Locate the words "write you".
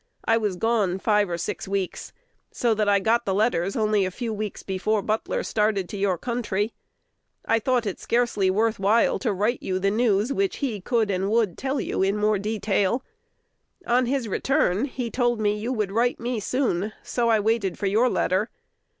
9.31-9.77